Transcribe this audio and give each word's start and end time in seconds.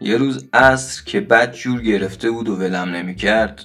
یه 0.00 0.16
روز 0.16 0.48
عصر 0.52 1.04
که 1.04 1.20
بد 1.20 1.52
جور 1.52 1.82
گرفته 1.82 2.30
بود 2.30 2.48
و 2.48 2.56
ولم 2.56 2.88
نمی‌کرد 2.88 3.64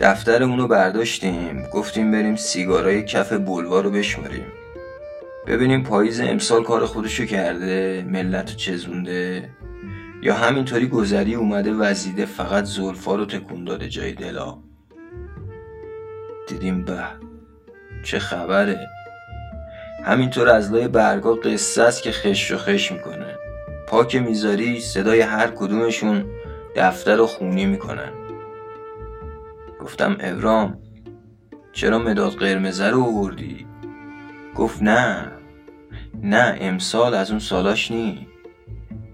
دفترمون 0.00 0.58
رو 0.58 0.68
برداشتیم. 0.68 1.62
گفتیم 1.72 2.12
بریم 2.12 2.36
سیگارای 2.36 3.04
کف 3.04 3.32
بلوار 3.32 3.84
رو 3.84 3.90
بشماریم 3.90 4.46
ببینیم 5.46 5.82
پاییز 5.82 6.20
امسال 6.20 6.64
کار 6.64 6.86
خودشو 6.86 7.24
کرده 7.24 8.04
ملت 8.08 8.50
رو 8.50 8.56
چزونده 8.56 9.50
یا 10.22 10.34
همینطوری 10.34 10.86
گذری 10.86 11.34
اومده 11.34 11.72
وزیده 11.72 12.26
فقط 12.26 12.64
زلفا 12.64 13.14
رو 13.14 13.26
تکون 13.26 13.64
داده 13.64 13.88
جای 13.88 14.12
دلا. 14.12 14.67
دیدیم 16.48 16.84
به. 16.84 17.04
چه 18.02 18.18
خبره. 18.18 18.88
همینطور 20.04 20.48
از 20.48 20.72
لای 20.72 20.88
برگا 20.88 21.34
قصه 21.34 21.82
است 21.82 22.02
که 22.02 22.12
خش 22.12 22.52
و 22.52 22.58
خش 22.58 22.92
می‌کنه. 22.92 23.36
پاک 23.86 24.16
می‌ذاری 24.16 24.80
صدای 24.80 25.20
هر 25.20 25.46
کدومشون 25.46 26.24
دفتر 26.76 27.20
و 27.20 27.26
خونی 27.26 27.66
می‌کنن. 27.66 28.12
گفتم 29.80 30.16
ابرام 30.20 30.78
چرا 31.72 31.98
مداد 31.98 32.32
قرمزه 32.32 32.88
رو 32.88 33.02
آوردی؟ 33.02 33.66
گفت 34.54 34.82
نه. 34.82 35.32
نه 36.22 36.56
امسال 36.60 37.14
از 37.14 37.30
اون 37.30 37.40
سالاش 37.40 37.90
نی. 37.90 38.28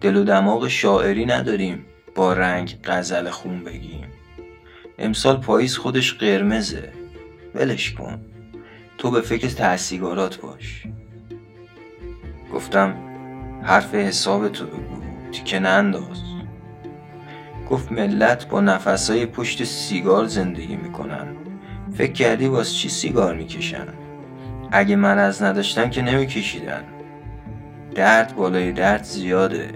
دل 0.01 0.17
و 0.17 0.25
دماغ 0.25 0.69
شاعری 0.69 1.27
نداریم 1.27 1.87
با 2.15 2.33
رنگ 2.33 2.79
غزل 2.85 3.31
خون 3.31 3.65
بگیم. 3.65 4.07
امسال 4.99 5.37
پاییز 5.37 5.77
خودش 5.77 6.15
قرمزه. 6.15 7.04
ولش 7.55 7.93
کن. 7.93 8.21
تو 8.99 9.11
به 9.11 9.21
فکر 9.21 9.49
تحصیگارات 9.49 10.41
باش. 10.41 10.83
گفتم 12.53 12.95
حرف 13.63 13.95
حساب 13.95 14.49
تو 14.49 14.67
بگو. 14.67 15.03
تیکه 15.33 15.59
ننداز 15.59 16.23
گفت 17.71 17.93
ملت 17.93 18.49
با 18.49 18.61
نفسای 18.61 19.27
پشت 19.27 19.65
سیگار 19.65 20.27
زندگی 20.27 20.77
می‌کنن. 20.77 21.27
فکر 21.95 22.13
کردی 22.13 22.47
واس 22.47 22.75
چی 22.75 22.89
سیگار 22.89 23.35
می‌کشن؟ 23.35 23.87
اگه 24.73 24.97
من 24.97 25.19
از 25.19 25.43
نداشتن 25.43 25.91
که 25.91 26.03
نمیکشیدن. 26.03 26.85
درد 27.95 28.35
بالای 28.37 28.73
درد 28.73 29.03
زیاده. 29.03 29.69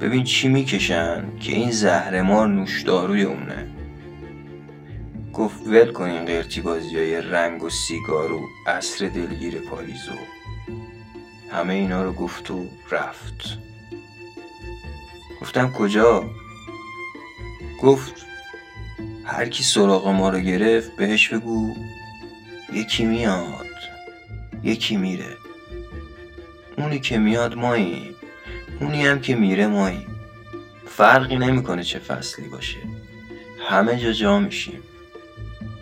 ببین 0.00 0.24
چی 0.24 0.48
می‌کشن 0.48 1.24
که 1.40 1.52
این 1.52 1.70
زهرمار 1.70 2.48
نوشداروی 2.48 3.22
اونه. 3.22 3.68
گفت 5.34 5.66
ول 5.66 5.92
کن 5.92 6.04
این 6.04 6.24
قرتی 6.24 6.60
بازی 6.60 6.96
های 6.96 7.20
رنگ 7.20 7.62
و 7.62 7.70
سیگار 7.70 8.32
و 8.32 8.48
عصر 8.66 9.08
دلگیر 9.08 9.58
پاریزو 9.58 10.12
همه 11.50 11.74
اینا 11.74 12.02
رو 12.02 12.12
گفت 12.12 12.50
و 12.50 12.66
رفت. 12.90 13.58
گفتم 15.40 15.72
کجا؟ 15.72 16.30
گفت 17.82 18.26
هر 19.24 19.48
کی 19.48 19.62
سراغ 19.62 20.08
ما 20.08 20.28
رو 20.28 20.38
گرفت 20.38 20.96
بهش 20.96 21.28
بگو 21.28 21.74
یکی 22.72 23.04
میاد 23.04 23.66
یکی 24.62 24.96
میره. 24.96 25.36
اونی 26.78 27.00
که 27.00 27.18
میاد 27.18 27.54
ماییم 27.54 28.14
اونی 28.80 29.06
هم 29.06 29.20
که 29.20 29.34
میره 29.34 29.66
ماییم 29.66 30.06
فرقی 30.86 31.36
نمی‌کنه 31.36 31.82
چه 31.82 31.98
فصلی 31.98 32.48
باشه. 32.48 32.78
همه 33.68 33.98
جا 33.98 34.12
جا 34.12 34.38
میشیم. 34.38 34.82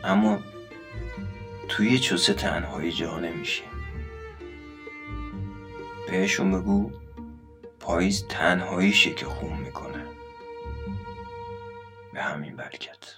اما 0.04 0.38
توی 1.68 1.98
چوسه 1.98 2.34
تنهایی 2.34 2.92
جا 2.92 3.18
نمیشه. 3.18 3.62
بهشون 6.08 6.52
بگو 6.52 6.90
پاییز 7.80 8.26
تنهاییشه 8.28 9.14
که 9.14 9.26
خون 9.26 9.56
می‌کنه. 9.56 10.04
به 12.12 12.22
همین 12.22 12.56
برکت. 12.56 13.14